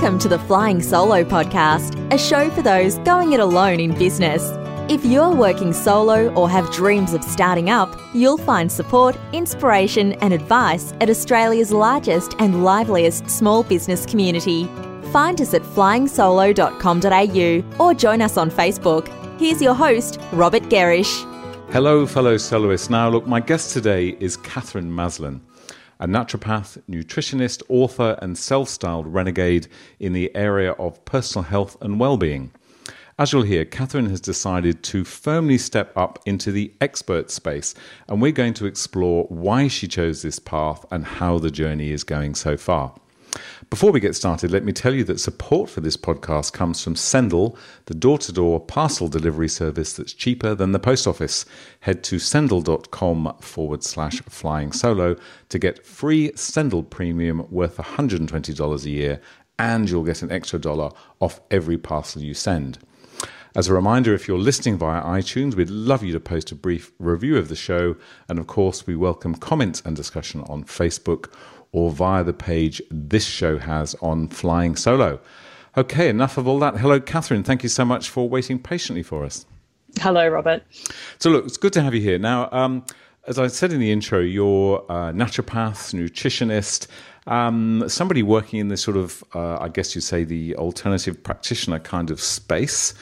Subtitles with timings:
[0.00, 4.40] Welcome to the Flying Solo podcast, a show for those going it alone in business.
[4.90, 10.32] If you're working solo or have dreams of starting up, you'll find support, inspiration, and
[10.32, 14.64] advice at Australia's largest and liveliest small business community.
[15.12, 19.08] Find us at flyingsolo.com.au or join us on Facebook.
[19.38, 21.26] Here's your host, Robert Gerrish.
[21.72, 22.88] Hello, fellow soloists.
[22.88, 25.40] Now, look, my guest today is Katherine Maslen
[26.00, 29.68] a naturopath, nutritionist, author, and self styled renegade
[30.00, 32.50] in the area of personal health and well being.
[33.18, 37.74] As you'll hear, Katherine has decided to firmly step up into the expert space,
[38.08, 42.02] and we're going to explore why she chose this path and how the journey is
[42.02, 42.94] going so far.
[43.68, 46.96] Before we get started, let me tell you that support for this podcast comes from
[46.96, 47.56] Sendle,
[47.86, 51.44] the door to door parcel delivery service that's cheaper than the post office.
[51.80, 55.16] Head to sendle.com forward slash flying solo
[55.48, 59.20] to get free Sendle Premium worth $120 a year,
[59.58, 62.78] and you'll get an extra dollar off every parcel you send.
[63.56, 66.92] As a reminder, if you're listening via iTunes, we'd love you to post a brief
[67.00, 67.96] review of the show.
[68.28, 71.32] And of course, we welcome comments and discussion on Facebook
[71.72, 75.20] or via the page this show has on Flying Solo.
[75.76, 76.76] Okay, enough of all that.
[76.76, 77.44] Hello, Katherine.
[77.44, 79.46] Thank you so much for waiting patiently for us.
[79.98, 80.62] Hello, Robert.
[81.18, 82.18] So, look, it's good to have you here.
[82.18, 82.84] Now, um,
[83.26, 86.86] as I said in the intro, you're a naturopath, nutritionist,
[87.26, 91.78] um, somebody working in this sort of, uh, I guess you'd say, the alternative practitioner
[91.78, 92.94] kind of space,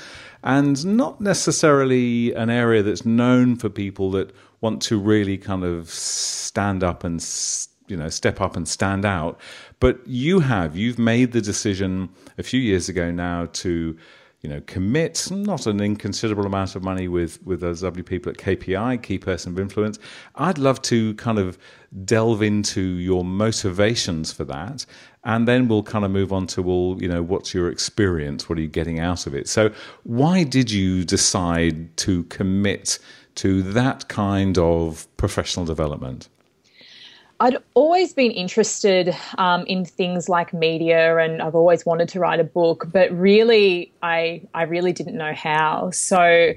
[0.44, 5.88] and not necessarily an area that's known for people that want to really kind of
[5.91, 7.22] stand up and
[7.89, 9.41] you know step up and stand out.
[9.81, 13.97] But you have you've made the decision a few years ago now to
[14.42, 18.39] you know commit not an inconsiderable amount of money with with those lovely people at
[18.39, 19.98] KPI key person of influence.
[20.36, 21.59] I'd love to kind of
[22.05, 24.86] delve into your motivations for that
[25.25, 28.48] and then we'll kind of move on to well you know what's your experience?
[28.48, 29.48] What are you getting out of it?
[29.48, 29.72] So
[30.04, 32.98] why did you decide to commit
[33.37, 36.28] to that kind of professional development
[37.41, 42.41] I'd always been interested um, in things like media, and I've always wanted to write
[42.41, 45.91] a book, but really, I I really didn't know how.
[45.93, 46.54] So,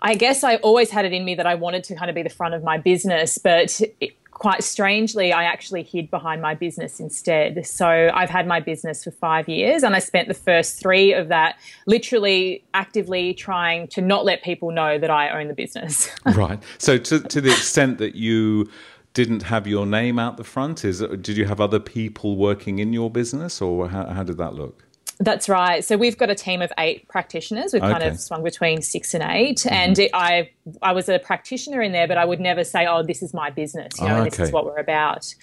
[0.00, 2.22] I guess I always had it in me that I wanted to kind of be
[2.22, 6.98] the front of my business, but it, quite strangely, I actually hid behind my business
[6.98, 7.66] instead.
[7.66, 11.28] So I've had my business for five years, and I spent the first three of
[11.28, 16.08] that literally actively trying to not let people know that I own the business.
[16.34, 16.58] right.
[16.78, 18.70] So to to the extent that you
[19.14, 20.84] didn't have your name out the front?
[20.84, 24.54] Is did you have other people working in your business, or how, how did that
[24.54, 24.84] look?
[25.20, 25.84] That's right.
[25.84, 27.74] So we've got a team of eight practitioners.
[27.74, 27.92] We've okay.
[27.92, 29.68] kind of swung between six and 8 mm-hmm.
[29.68, 30.50] and it, I
[30.80, 33.50] I was a practitioner in there, but I would never say, "Oh, this is my
[33.50, 34.30] business," you know, oh, okay.
[34.30, 35.34] this is what we're about.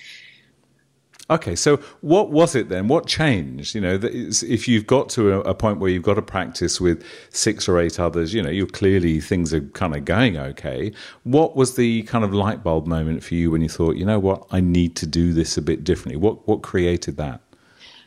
[1.30, 2.88] Okay, so what was it then?
[2.88, 3.76] What changed?
[3.76, 7.04] You know, if you've got to a, a, point where you've got to practice with
[7.32, 10.94] six or eight others, you know, you're clearly things are kind of going okay.
[11.24, 14.20] What was the kind of light bulb moment for you when you thought, you know
[14.20, 16.16] what, I need to do this a bit differently?
[16.16, 17.42] What what created that?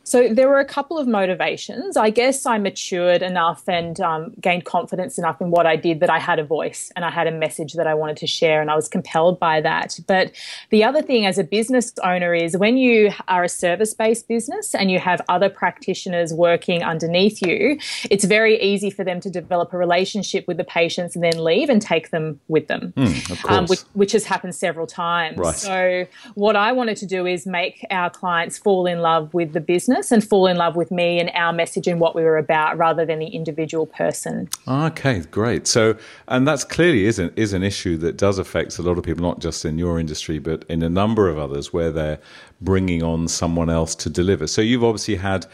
[0.05, 1.97] So there were a couple of motivations.
[1.97, 6.11] I guess I matured enough and um, gained confidence enough in what I did that
[6.11, 8.71] I had a voice and I had a message that I wanted to share, and
[8.71, 10.00] I was compelled by that.
[10.06, 10.33] But
[10.71, 14.75] the other thing as a business owner is when you are a service based business
[14.75, 17.78] and you have other practitioners working underneath you,
[18.10, 21.69] it's very easy for them to develop a relationship with the patients and then leave
[21.69, 25.39] and take them with them, mm, um, which, which, has happened several times.
[25.39, 25.55] Right.
[25.55, 29.60] So what I wanted to do is make our clients fall in love with the
[29.60, 32.39] business business and fall in love with me and our message and what we were
[32.39, 34.49] about rather than the individual person.
[34.69, 35.67] Okay, great.
[35.67, 35.97] So,
[36.28, 39.23] and that's clearly is an, is an issue that does affect a lot of people,
[39.23, 42.21] not just in your industry, but in a number of others where they're
[42.61, 44.47] bringing on someone else to deliver.
[44.47, 45.47] So you've obviously had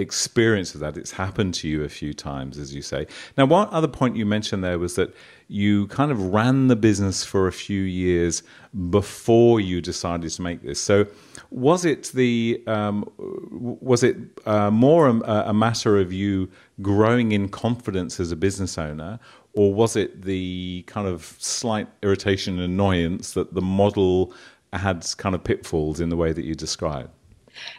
[0.00, 0.96] experience of that.
[0.96, 3.06] It's happened to you a few times, as you say.
[3.36, 5.14] Now, one other point you mentioned there was that
[5.48, 8.42] you kind of ran the business for a few years
[8.90, 10.80] before you decided to make this.
[10.80, 11.06] So,
[11.50, 14.16] was it the um, was it
[14.46, 16.48] uh, more a, a matter of you
[16.80, 19.18] growing in confidence as a business owner,
[19.52, 24.32] or was it the kind of slight irritation and annoyance that the model
[24.72, 27.10] had kind of pitfalls in the way that you described?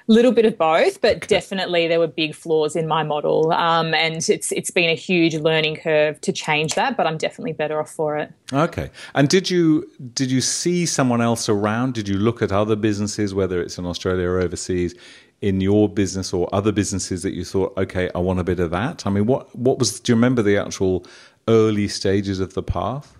[0.07, 1.27] Little bit of both, but okay.
[1.27, 5.35] definitely there were big flaws in my model, um, and it's it's been a huge
[5.35, 6.97] learning curve to change that.
[6.97, 8.31] But I'm definitely better off for it.
[8.53, 8.89] Okay.
[9.15, 11.93] And did you did you see someone else around?
[11.93, 14.95] Did you look at other businesses, whether it's in Australia or overseas?
[15.41, 18.69] In your business or other businesses that you thought, okay, I want a bit of
[18.69, 19.07] that.
[19.07, 19.99] I mean, what what was?
[19.99, 21.03] Do you remember the actual
[21.47, 23.17] early stages of the path?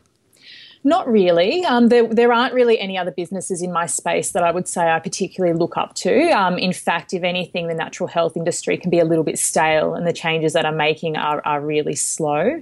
[0.83, 1.63] Not really.
[1.63, 4.89] Um, there, there aren't really any other businesses in my space that I would say
[4.89, 6.31] I particularly look up to.
[6.31, 9.93] Um, in fact, if anything, the natural health industry can be a little bit stale
[9.93, 12.59] and the changes that I'm making are, are really slow.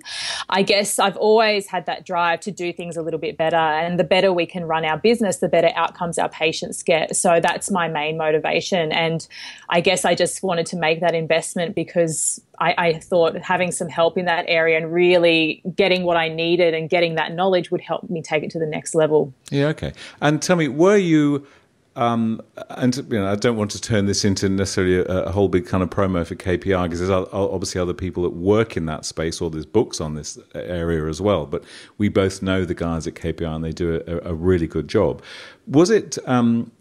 [0.50, 3.56] I guess I've always had that drive to do things a little bit better.
[3.56, 7.16] And the better we can run our business, the better outcomes our patients get.
[7.16, 8.92] So that's my main motivation.
[8.92, 9.26] And
[9.70, 13.90] I guess I just wanted to make that investment because I, I, thought having some
[13.90, 17.82] help in that area and really getting what I needed and getting that knowledge would
[17.82, 19.34] help me take it to the next level.
[19.50, 19.94] Yeah, okay.
[20.22, 21.48] And tell me, were you?
[21.96, 25.50] Um, and you know, I don't want to turn this into necessarily a, a whole
[25.50, 29.04] big kind of promo for KPI because there's obviously other people that work in that
[29.04, 31.46] space, or there's books on this area as well.
[31.46, 31.64] But
[31.98, 35.22] we both know the guys at KPI, and they do a, a really good job.
[35.68, 36.18] Was it?
[36.26, 36.72] Um,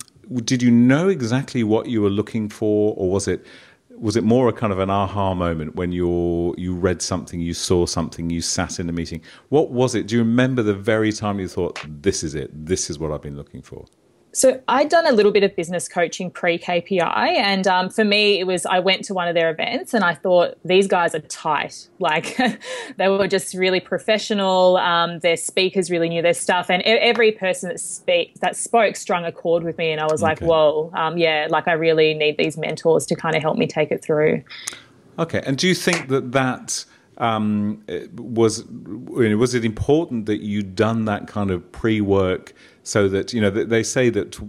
[0.45, 3.45] did you know exactly what you were looking for, or was it?
[4.01, 7.55] Was it more a kind of an aha moment when you you read something, you
[7.55, 9.21] saw something, you sat in a meeting?
[9.49, 10.07] What was it?
[10.07, 12.51] Do you remember the very time you thought, "This is it.
[12.67, 13.85] This is what I've been looking for"?
[14.33, 17.03] So I'd done a little bit of business coaching pre KPI,
[17.37, 20.15] and um, for me, it was I went to one of their events and I
[20.15, 21.89] thought these guys are tight.
[22.01, 22.39] Like
[22.97, 24.77] they were just really professional.
[24.79, 29.25] Um, their speakers really knew their stuff, and every person that speak that spoke strung
[29.25, 30.31] a chord with me, and I was okay.
[30.31, 33.67] like, whoa, um, yeah, like I really need these mentors to kind of help me
[33.67, 34.43] take it through.
[35.19, 36.85] Okay, and do you think that that
[37.19, 37.85] um,
[38.17, 42.55] was was it important that you'd done that kind of pre work?
[42.89, 44.41] so that you know they say that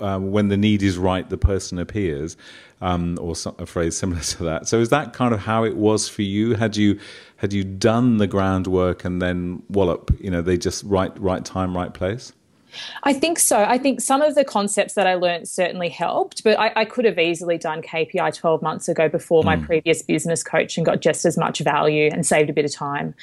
[0.00, 2.36] um, when the need is right, the person appears,
[2.82, 4.68] um, or some, a phrase similar to that.
[4.68, 6.54] So is that kind of how it was for you?
[6.54, 7.00] Had you
[7.36, 10.14] had you done the groundwork and then wallop?
[10.20, 12.32] You know, they just right right time, right place.
[13.02, 13.64] I think so.
[13.64, 17.04] I think some of the concepts that I learned certainly helped, but I, I could
[17.04, 19.46] have easily done KPI 12 months ago before mm.
[19.46, 22.72] my previous business coach and got just as much value and saved a bit of
[22.72, 23.14] time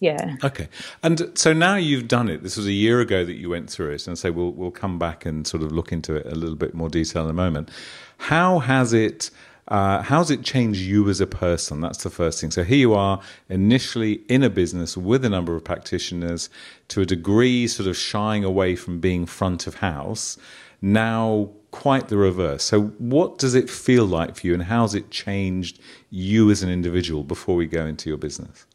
[0.00, 0.36] yeah.
[0.42, 0.68] Okay.
[1.02, 2.42] And so now you've done it.
[2.42, 4.98] This was a year ago that you went through it, and so we'll we'll come
[4.98, 7.70] back and sort of look into it a little bit more detail in a moment.
[8.16, 9.30] How has it?
[9.68, 11.80] Uh, how's it changed you as a person?
[11.80, 12.50] That's the first thing.
[12.50, 16.50] So here you are, initially in a business with a number of practitioners,
[16.88, 20.38] to a degree, sort of shying away from being front of house.
[20.82, 22.64] Now, quite the reverse.
[22.64, 25.78] So, what does it feel like for you, and how's it changed
[26.10, 28.66] you as an individual before we go into your business?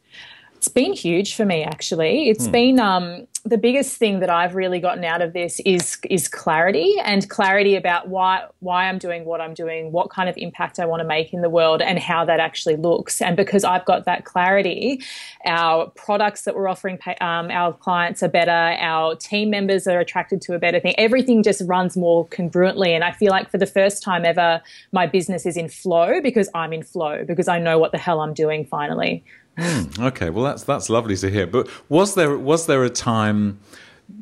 [0.54, 2.28] It's been huge for me, actually.
[2.28, 2.52] It's hmm.
[2.52, 6.96] been um, the biggest thing that I've really gotten out of this is is clarity
[7.04, 10.86] and clarity about why why I'm doing what I'm doing, what kind of impact I
[10.86, 13.22] want to make in the world, and how that actually looks.
[13.22, 15.00] And because I've got that clarity,
[15.44, 18.50] our products that we're offering um, our clients are better.
[18.50, 20.94] Our team members are attracted to a better thing.
[20.98, 24.60] Everything just runs more congruently, and I feel like for the first time ever,
[24.92, 28.20] my business is in flow because I'm in flow because I know what the hell
[28.20, 29.24] I'm doing finally.
[29.56, 31.46] Mm, okay, well that's that's lovely to hear.
[31.46, 33.58] But was there was there a time?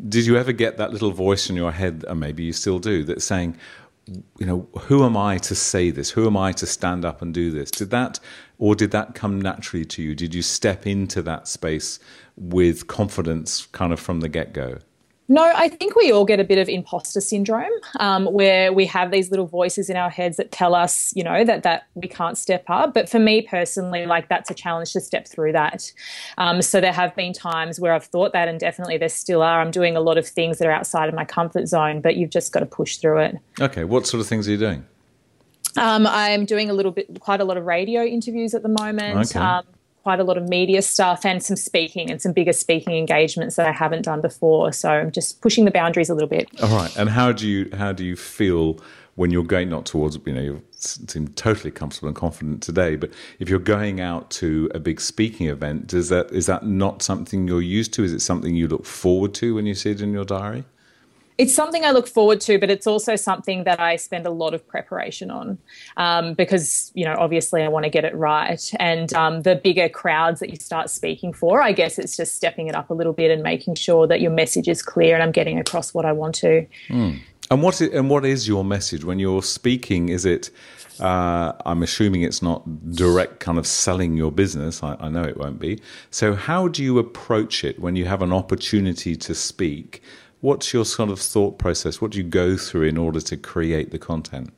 [0.08, 3.04] Did you ever get that little voice in your head, and maybe you still do,
[3.04, 3.58] that's saying,
[4.38, 6.10] you know, who am I to say this?
[6.10, 7.70] Who am I to stand up and do this?
[7.70, 8.18] Did that,
[8.58, 10.14] or did that come naturally to you?
[10.14, 11.98] Did you step into that space
[12.36, 14.78] with confidence, kind of from the get go?
[15.26, 19.10] No, I think we all get a bit of imposter syndrome, um, where we have
[19.10, 22.36] these little voices in our heads that tell us, you know, that that we can't
[22.36, 22.92] step up.
[22.92, 25.90] But for me personally, like that's a challenge to step through that.
[26.36, 29.62] Um, so there have been times where I've thought that, and definitely there still are.
[29.62, 32.30] I'm doing a lot of things that are outside of my comfort zone, but you've
[32.30, 33.36] just got to push through it.
[33.60, 34.84] Okay, what sort of things are you doing?
[35.76, 39.30] Um, I'm doing a little bit, quite a lot of radio interviews at the moment.
[39.30, 39.40] Okay.
[40.04, 43.66] Quite a lot of media stuff and some speaking and some bigger speaking engagements that
[43.66, 44.70] I haven't done before.
[44.72, 46.48] So I'm just pushing the boundaries a little bit.
[46.62, 46.94] All right.
[46.96, 48.78] And how do you how do you feel
[49.16, 53.10] when you're going not towards you know you seem totally comfortable and confident today, but
[53.38, 57.48] if you're going out to a big speaking event, does that is that not something
[57.48, 58.04] you're used to?
[58.04, 60.64] Is it something you look forward to when you see it in your diary?
[61.36, 64.54] It's something I look forward to, but it's also something that I spend a lot
[64.54, 65.58] of preparation on
[65.96, 68.72] um, because, you know, obviously I want to get it right.
[68.78, 72.68] And um, the bigger crowds that you start speaking for, I guess it's just stepping
[72.68, 75.32] it up a little bit and making sure that your message is clear and I'm
[75.32, 76.66] getting across what I want to.
[76.88, 77.18] Mm.
[77.50, 80.08] And what is, and what is your message when you're speaking?
[80.08, 80.50] Is it?
[81.00, 84.80] Uh, I'm assuming it's not direct kind of selling your business.
[84.80, 85.80] I, I know it won't be.
[86.10, 90.00] So how do you approach it when you have an opportunity to speak?
[90.44, 92.02] What's your sort of thought process?
[92.02, 94.52] What do you go through in order to create the content?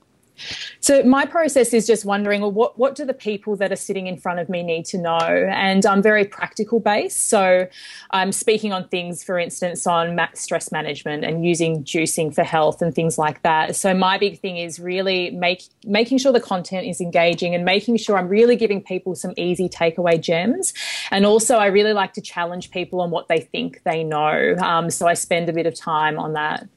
[0.81, 4.07] So my process is just wondering, well, what what do the people that are sitting
[4.07, 5.19] in front of me need to know?
[5.19, 7.28] And I'm very practical based.
[7.28, 7.66] So
[8.11, 12.95] I'm speaking on things, for instance, on stress management and using juicing for health and
[12.95, 13.76] things like that.
[13.76, 17.97] So my big thing is really make making sure the content is engaging and making
[17.97, 20.73] sure I'm really giving people some easy takeaway gems.
[21.11, 24.57] And also, I really like to challenge people on what they think they know.
[24.61, 26.69] Um, so I spend a bit of time on that.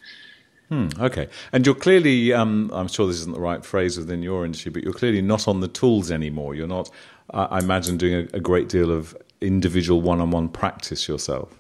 [0.69, 1.27] Hmm, okay.
[1.51, 4.83] And you're clearly, um, I'm sure this isn't the right phrase within your industry, but
[4.83, 6.53] you're clearly not on the tools anymore.
[6.53, 6.91] You're not,
[7.33, 11.58] uh, I imagine, doing a, a great deal of individual one on one practice yourself.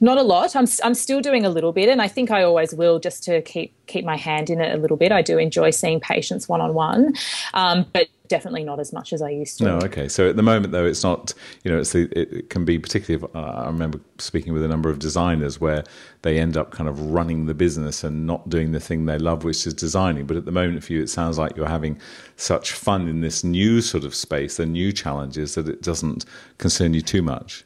[0.00, 0.54] Not a lot.
[0.56, 3.42] I'm I'm still doing a little bit, and I think I always will, just to
[3.42, 5.12] keep keep my hand in it a little bit.
[5.12, 7.14] I do enjoy seeing patients one on one,
[7.52, 9.64] but definitely not as much as I used to.
[9.64, 10.08] No, okay.
[10.08, 11.34] So at the moment, though, it's not.
[11.64, 13.28] You know, it's the, it can be particularly.
[13.34, 15.84] Uh, I remember speaking with a number of designers where
[16.22, 19.44] they end up kind of running the business and not doing the thing they love,
[19.44, 20.26] which is designing.
[20.26, 22.00] But at the moment, for you, it sounds like you're having
[22.36, 26.24] such fun in this new sort of space, the new challenges, that it doesn't
[26.58, 27.64] concern you too much.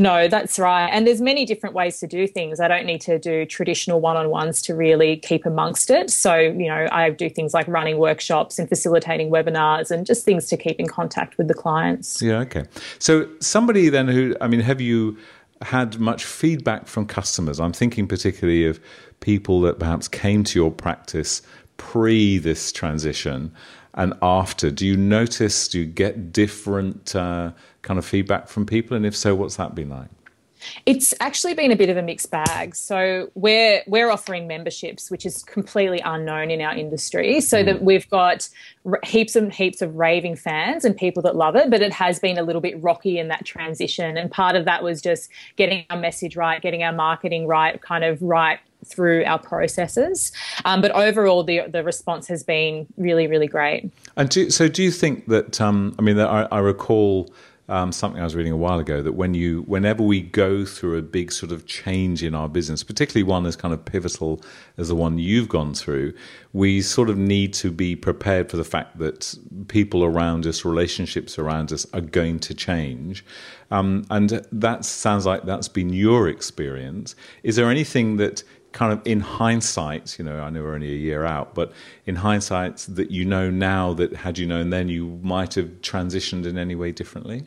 [0.00, 0.86] No, that's right.
[0.86, 2.58] And there's many different ways to do things.
[2.58, 6.08] I don't need to do traditional one-on-ones to really keep amongst it.
[6.08, 10.46] So, you know, I do things like running workshops and facilitating webinars and just things
[10.46, 12.22] to keep in contact with the clients.
[12.22, 12.64] Yeah, okay.
[12.98, 15.18] So, somebody then who I mean, have you
[15.60, 17.60] had much feedback from customers?
[17.60, 18.80] I'm thinking particularly of
[19.20, 21.42] people that perhaps came to your practice
[21.76, 23.52] pre this transition
[23.92, 24.70] and after.
[24.70, 27.52] Do you notice, do you get different uh,
[27.82, 28.96] kind of feedback from people?
[28.96, 30.08] And if so, what's that been like?
[30.86, 32.76] It's actually been a bit of a mixed bag.
[32.76, 37.40] So we're we're offering memberships, which is completely unknown in our industry.
[37.40, 37.66] So mm.
[37.66, 38.48] that we've got
[39.04, 42.38] heaps and heaps of raving fans and people that love it, but it has been
[42.38, 44.16] a little bit rocky in that transition.
[44.16, 48.04] And part of that was just getting our message right, getting our marketing right, kind
[48.04, 50.32] of right through our processes.
[50.64, 53.90] Um, but overall, the the response has been really, really great.
[54.16, 55.60] And do, so, do you think that?
[55.60, 57.30] Um, I mean, I, I recall
[57.70, 60.98] um, something I was reading a while ago that when you, whenever we go through
[60.98, 64.42] a big sort of change in our business, particularly one as kind of pivotal
[64.76, 66.12] as the one you've gone through,
[66.52, 69.36] we sort of need to be prepared for the fact that
[69.68, 73.24] people around us, relationships around us, are going to change.
[73.70, 77.14] Um, and that sounds like that's been your experience.
[77.44, 80.96] Is there anything that kind of in hindsight, you know, I know we're only a
[80.96, 81.72] year out, but
[82.04, 86.46] in hindsight, that you know now that had you known then, you might have transitioned
[86.46, 87.46] in any way differently?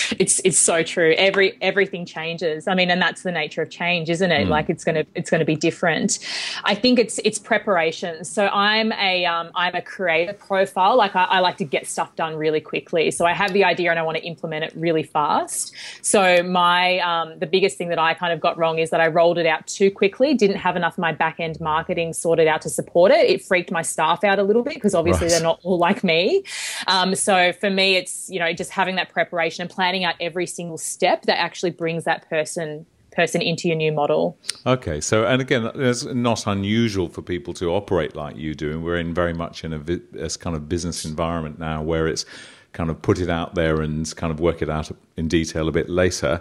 [0.19, 1.13] it's it's so true.
[1.17, 2.67] Every everything changes.
[2.67, 4.47] I mean, and that's the nature of change, isn't it?
[4.47, 4.49] Mm.
[4.49, 6.19] Like it's gonna it's gonna be different.
[6.63, 8.23] I think it's it's preparation.
[8.23, 10.97] So I'm a um, I'm a creator profile.
[10.97, 13.11] Like I, I, like to get stuff done really quickly.
[13.11, 15.73] So I have the idea and I want to implement it really fast.
[16.01, 19.07] So my um, the biggest thing that I kind of got wrong is that I
[19.07, 20.33] rolled it out too quickly.
[20.33, 23.29] Didn't have enough of my back end marketing sorted out to support it.
[23.29, 25.31] It freaked my staff out a little bit because obviously right.
[25.31, 26.43] they're not all like me.
[26.87, 30.47] Um, so for me, it's you know just having that preparation and planning out every
[30.47, 34.37] single step that actually brings that person person into your new model.
[34.65, 38.83] Okay, so and again, it's not unusual for people to operate like you do, and
[38.83, 42.25] we're in very much in a, a kind of business environment now where it's
[42.73, 45.71] kind of put it out there and kind of work it out in detail a
[45.73, 46.39] bit later.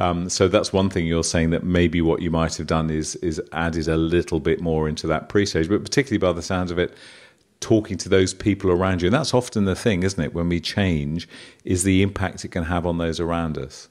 [0.00, 3.14] Um, so that's one thing you're saying that maybe what you might have done is
[3.16, 6.78] is added a little bit more into that pre-stage, but particularly by the sounds of
[6.78, 6.94] it,
[7.60, 9.08] talking to those people around you.
[9.08, 10.34] And that's often the thing, isn't it?
[10.34, 11.28] When we change,
[11.64, 13.88] is the impact it can have on those around us.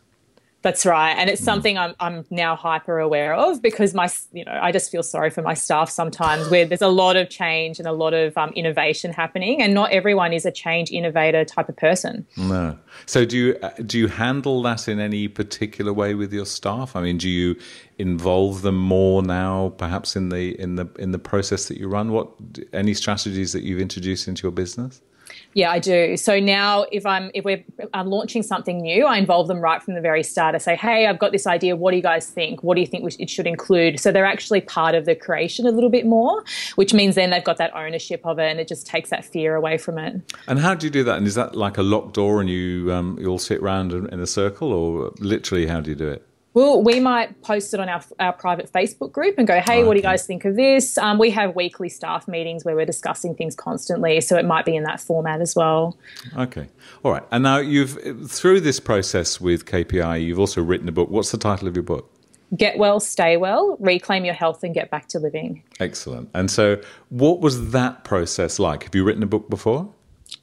[0.68, 1.46] That's right, and it's hmm.
[1.46, 5.30] something I'm I'm now hyper aware of because my you know I just feel sorry
[5.30, 8.50] for my staff sometimes where there's a lot of change and a lot of um,
[8.50, 12.28] innovation happening, and not everyone is a change innovator type of person.
[12.36, 12.78] No.
[13.06, 16.98] So do you uh, do you handle that in any particular way with your staff?
[16.98, 17.56] I mean, do you
[17.98, 22.12] involve them more now, perhaps in the in the in the process that you run?
[22.12, 22.30] What
[22.74, 25.00] any strategies that you've introduced into your business?
[25.54, 26.18] Yeah, I do.
[26.18, 29.96] So now, if I'm if we're I'm launching something new, I involve them right from
[29.96, 30.56] the very start.
[30.56, 31.76] I say, "Hey, I've got this idea.
[31.76, 32.64] What do you guys think?
[32.64, 35.72] What do you think it should include?" So they're actually part of the creation a
[35.72, 36.44] little bit more,
[36.76, 39.56] which means then they've got that ownership of it, and it just takes that fear
[39.56, 40.22] away from it.
[40.48, 41.18] And how do you do that?
[41.18, 44.20] And is that like a locked door, and you um, you all sit around in
[44.20, 46.24] a circle, or literally, how do you do it?
[46.54, 49.94] Well, we might post it on our, our private Facebook group and go, hey, what
[49.94, 50.98] do you guys think of this?
[50.98, 54.76] Um, we have weekly staff meetings where we're discussing things constantly, so it might be
[54.76, 55.98] in that format as well.
[56.36, 56.68] Okay,
[57.04, 57.24] all right.
[57.30, 61.10] And now you've through this process with KPI, you've also written a book.
[61.10, 62.12] What's the title of your book?
[62.56, 65.62] Get well, stay well, reclaim your health, and get back to living.
[65.80, 66.30] Excellent.
[66.34, 68.84] And so, what was that process like?
[68.84, 69.94] Have you written a book before?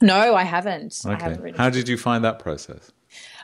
[0.01, 1.01] No, I haven't.
[1.05, 1.13] Okay.
[1.15, 2.91] I haven't How did you find that process?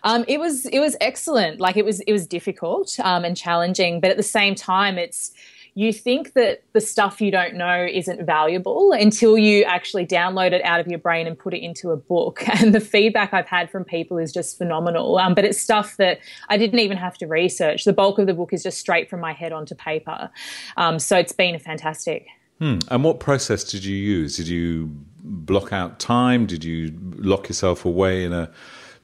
[0.03, 1.59] Um, it was it was excellent.
[1.59, 5.31] Like it was it was difficult um, and challenging, but at the same time, it's
[5.73, 10.61] you think that the stuff you don't know isn't valuable until you actually download it
[10.65, 12.43] out of your brain and put it into a book.
[12.61, 15.17] And the feedback I've had from people is just phenomenal.
[15.17, 17.85] Um, but it's stuff that I didn't even have to research.
[17.85, 20.29] The bulk of the book is just straight from my head onto paper.
[20.77, 22.27] Um, so it's been a fantastic.
[22.59, 22.79] Hmm.
[22.89, 24.37] And what process did you use?
[24.37, 24.91] Did you
[25.23, 26.45] block out time?
[26.45, 28.51] Did you lock yourself away in a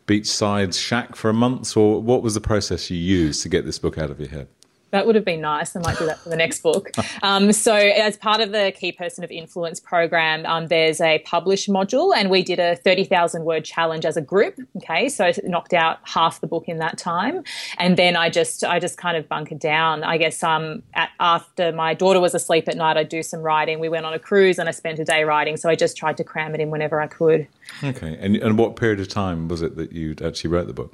[0.08, 1.78] beachside shack for a month?
[1.78, 4.48] Or what was the process you used to get this book out of your head?
[4.92, 5.76] That would have been nice.
[5.76, 6.92] I might do that for the next book.
[7.24, 11.68] Um, so, as part of the Key Person of Influence program, um, there's a publish
[11.68, 14.60] module, and we did a 30,000 word challenge as a group.
[14.78, 17.44] Okay, so I knocked out half the book in that time,
[17.80, 20.04] and then I just I just kind of bunkered down.
[20.04, 23.80] I guess um, at, after my daughter was asleep at night, I'd do some writing.
[23.80, 25.58] We went on a cruise, and I spent a day writing.
[25.58, 27.48] So I just tried to cram it in whenever I could.
[27.84, 30.94] Okay, and and what period of time was it that you actually wrote the book?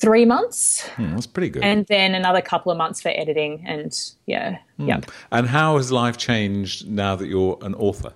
[0.00, 0.82] Three months.
[0.96, 1.62] Hmm, that's pretty good.
[1.62, 3.62] And then another couple of months for editing.
[3.66, 4.88] And yeah, hmm.
[4.88, 5.00] yeah.
[5.30, 8.14] And how has life changed now that you're an author?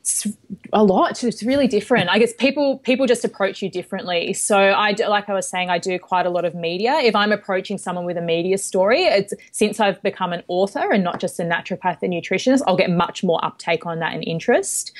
[0.00, 0.26] It's
[0.72, 1.22] a lot.
[1.22, 2.08] It's really different.
[2.08, 4.32] I guess people people just approach you differently.
[4.32, 6.94] So I do, like I was saying, I do quite a lot of media.
[6.94, 11.04] If I'm approaching someone with a media story, it's since I've become an author and
[11.04, 14.92] not just a naturopath and nutritionist, I'll get much more uptake on that and interest.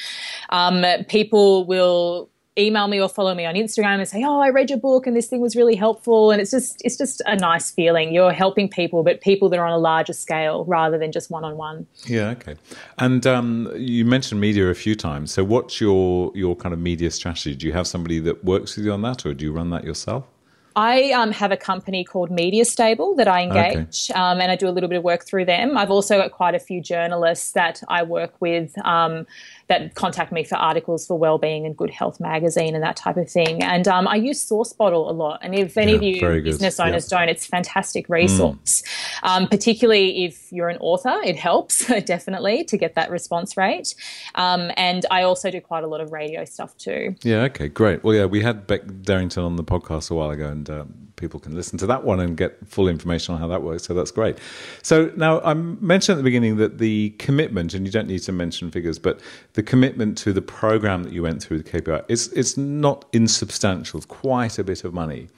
[0.51, 4.71] Um, people will email me or follow me on Instagram and say, "Oh, I read
[4.71, 7.71] your book and this thing was really helpful." And it's just it's just a nice
[7.71, 8.13] feeling.
[8.13, 11.45] You're helping people, but people that are on a larger scale rather than just one
[11.45, 11.87] on one.
[12.07, 12.57] Yeah, okay.
[12.99, 15.33] And um, you mentioned media a few times.
[15.33, 17.55] So, what's your your kind of media strategy?
[17.55, 19.85] Do you have somebody that works with you on that, or do you run that
[19.85, 20.25] yourself?
[20.79, 24.21] I um, have a company called Media Stable that I engage, okay.
[24.21, 25.77] um, and I do a little bit of work through them.
[25.77, 29.27] I've also got quite a few journalists that I work with um,
[29.67, 33.29] that contact me for articles for Wellbeing and Good Health magazine and that type of
[33.29, 33.61] thing.
[33.61, 35.41] And um, I use SourceBottle a lot.
[35.43, 37.19] And if any yeah, of you business owners yeah.
[37.19, 38.83] don't, it's a fantastic resource.
[39.23, 39.29] Mm.
[39.29, 43.97] Um, particularly if you're an author, it helps definitely to get that response rate.
[44.37, 47.17] Um, and I also do quite a lot of radio stuff too.
[47.23, 47.43] Yeah.
[47.43, 47.67] Okay.
[47.69, 48.05] Great.
[48.05, 51.41] Well, yeah, we had Bec Derrington on the podcast a while ago, and um, people
[51.41, 53.85] can listen to that one and get full information on how that works.
[53.85, 54.39] So that's great.
[54.83, 58.33] So now I mentioned at the beginning that the commitment, and you don't need to
[58.33, 59.21] mention figures, but
[59.55, 63.99] the commitment to the program that you went through the KPI, it's it's not insubstantial.
[63.99, 65.29] It's quite a bit of money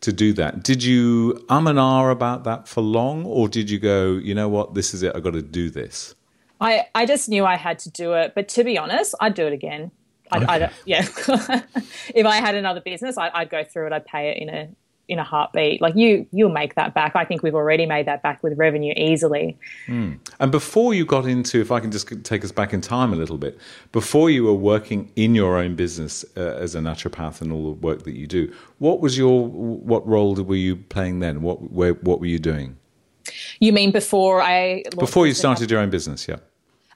[0.00, 0.62] to do that.
[0.62, 4.48] Did you um and ah about that for long, or did you go, you know
[4.48, 6.14] what, this is it, I've got to do this?
[6.60, 8.34] I, I just knew I had to do it.
[8.34, 9.90] But to be honest, I'd do it again.
[10.34, 10.64] I'd, okay.
[10.64, 11.00] I'd, yeah.
[12.14, 13.92] if I had another business, I, would go through it.
[13.92, 14.68] I'd pay it in a
[15.08, 15.80] in a heartbeat.
[15.80, 17.14] Like you, you'll make that back.
[17.14, 19.56] I think we've already made that back with revenue easily.
[19.86, 20.18] Mm.
[20.40, 23.16] And before you got into, if I can just take us back in time a
[23.16, 23.58] little bit,
[23.92, 27.80] before you were working in your own business uh, as a naturopath and all the
[27.80, 31.42] work that you do, what was your, what role were you playing then?
[31.42, 32.78] What, where, what were you doing?
[33.58, 34.82] You mean before I?
[34.98, 36.36] Before you started your own business, yeah.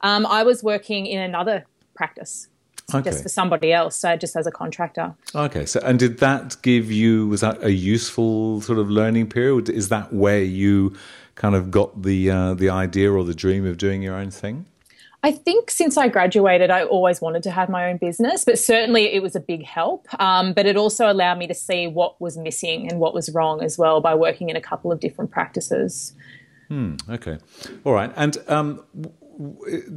[0.03, 2.49] Um, I was working in another practice
[2.95, 3.11] okay.
[3.11, 5.15] just for somebody else, so just as a contractor.
[5.35, 9.69] Okay, so and did that give you was that a useful sort of learning period?
[9.69, 10.97] Is that where you
[11.35, 14.67] kind of got the uh, the idea or the dream of doing your own thing?
[15.23, 19.13] I think since I graduated, I always wanted to have my own business, but certainly
[19.13, 20.07] it was a big help.
[20.21, 23.61] Um, but it also allowed me to see what was missing and what was wrong
[23.61, 26.15] as well by working in a couple of different practices.
[26.69, 27.39] Hmm, okay.
[27.85, 28.13] All right.
[28.15, 28.85] And um,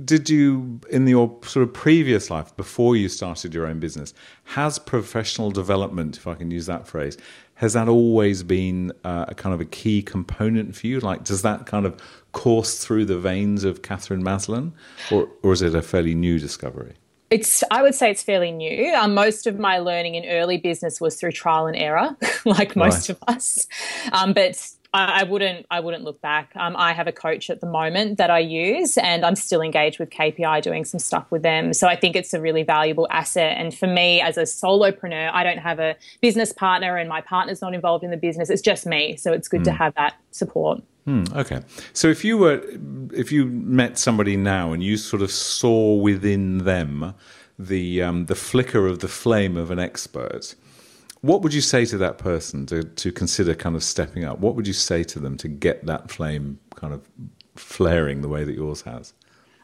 [0.06, 4.78] did you in your sort of previous life before you started your own business has
[4.78, 7.18] professional development if i can use that phrase
[7.62, 11.00] has that always been uh, a kind of a key component for you?
[11.00, 11.96] Like does that kind of
[12.32, 14.72] course through the veins of katherine maslen
[15.12, 16.96] or, or is it a fairly new discovery?
[17.30, 18.96] It's i would say it's fairly new.
[18.96, 23.10] Um, most of my learning in early business was through trial and error like most
[23.10, 23.18] right.
[23.22, 23.68] of us.
[24.12, 26.52] Um, but I, wouldn't I wouldn't look back.
[26.56, 30.00] Um, I have a coach at the moment that I use, and I'm still engaged
[30.00, 31.74] with KPI doing some stuff with them.
[31.74, 33.58] So I think it's a really valuable asset.
[33.58, 37.62] And for me as a solopreneur, I don't have a business partner, and my partner's
[37.62, 38.50] not involved in the business.
[38.50, 39.66] It's just me, so it's good mm.
[39.66, 39.78] to hmm.
[39.78, 40.84] have that support.
[41.06, 41.62] Hmm, okay,
[41.94, 42.62] so if you were
[43.12, 47.16] if you met somebody now and you sort of saw within them
[47.58, 50.54] the um, the flicker of the flame of an expert
[51.22, 54.40] what would you say to that person to, to consider kind of stepping up?
[54.40, 57.08] What would you say to them to get that flame kind of
[57.56, 59.14] flaring the way that yours has?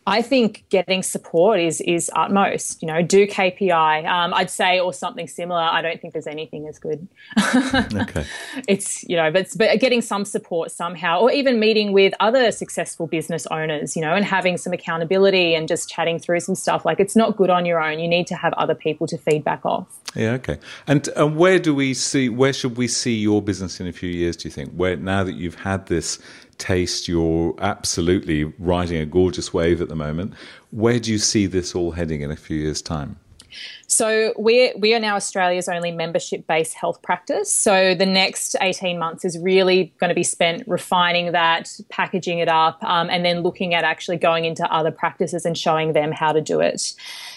[0.07, 2.81] I think getting support is is utmost.
[2.81, 4.05] You know, do KPI.
[4.07, 5.59] Um, I'd say or something similar.
[5.59, 7.05] I don't think there's anything as good.
[7.93, 8.25] okay.
[8.69, 13.05] It's you know, but but getting some support somehow, or even meeting with other successful
[13.05, 13.97] business owners.
[13.97, 16.85] You know, and having some accountability and just chatting through some stuff.
[16.85, 17.99] Like it's not good on your own.
[17.99, 19.96] You need to have other people to feedback off.
[20.15, 20.57] Yeah, okay.
[20.87, 24.09] And and where do we see where should we see your business in a few
[24.09, 24.35] years?
[24.37, 24.71] Do you think?
[24.71, 26.19] Where now that you've had this
[26.57, 30.33] taste, you're absolutely riding a gorgeous wave at the moment.
[30.71, 33.19] Where do you see this all heading in a few years' time?
[33.87, 37.53] So we we are now Australia's only membership based health practice.
[37.53, 42.49] So the next eighteen months is really going to be spent refining that, packaging it
[42.49, 46.31] up, um, and then looking at actually going into other practices and showing them how
[46.31, 46.93] to do it.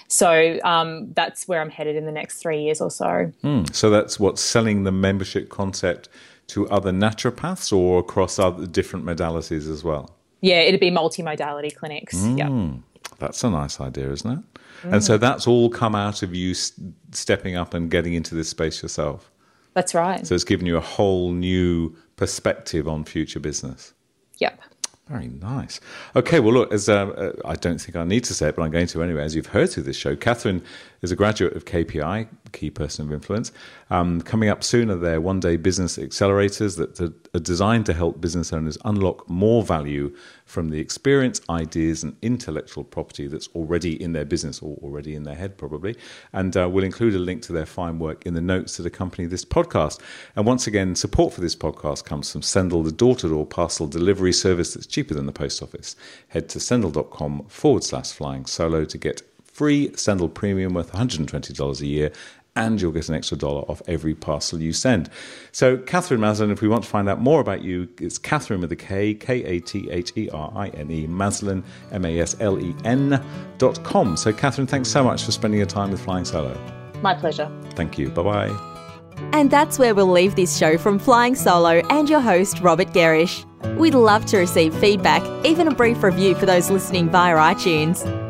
[0.08, 3.32] So um, that's where I'm headed in the next three years or so.
[3.44, 6.08] Mm, so that's what selling the membership concept
[6.48, 10.16] to other naturopaths or across other different modalities as well.
[10.40, 12.16] Yeah, it'd be multimodality clinics.
[12.16, 14.60] Mm, yeah, that's a nice idea, isn't it?
[14.82, 14.94] Mm.
[14.94, 18.82] And so that's all come out of you stepping up and getting into this space
[18.82, 19.30] yourself.
[19.74, 20.26] That's right.
[20.26, 23.94] So it's given you a whole new perspective on future business.
[24.38, 24.60] Yep.
[25.08, 25.80] Very nice.
[26.14, 28.62] Okay, well, look, as uh, uh, I don't think I need to say it, but
[28.62, 29.24] I'm going to anyway.
[29.24, 30.62] As you've heard through this show, Katherine
[31.02, 33.52] is a graduate of KPI, Key Person of Influence.
[33.90, 37.00] Um, coming up soon are their one day business accelerators that
[37.34, 42.84] are designed to help business owners unlock more value from the experience, ideas, and intellectual
[42.84, 45.96] property that's already in their business or already in their head, probably.
[46.32, 49.26] And uh, we'll include a link to their fine work in the notes that accompany
[49.26, 50.00] this podcast.
[50.36, 53.86] And once again, support for this podcast comes from Sendle, the door to door parcel
[53.86, 55.94] delivery service that's cheaper than the post office.
[56.28, 59.22] Head to sendle.com forward slash flying solo to get
[59.60, 62.10] free Sendle Premium worth $120 a year
[62.56, 65.10] and you'll get an extra dollar off every parcel you send.
[65.52, 68.72] So, Katherine Maslen, if we want to find out more about you, it's Katherine with
[68.72, 72.36] a K, K A T H E R I N E, Maslen, M A S
[72.40, 73.22] L E N
[73.58, 74.16] dot com.
[74.16, 76.58] So, Katherine, thanks so much for spending your time with Flying Solo.
[77.02, 77.52] My pleasure.
[77.74, 78.08] Thank you.
[78.08, 79.30] Bye bye.
[79.34, 83.44] And that's where we'll leave this show from Flying Solo and your host, Robert Gerrish.
[83.76, 88.29] We'd love to receive feedback, even a brief review for those listening via iTunes.